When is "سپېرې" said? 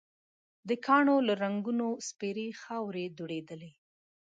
2.07-2.47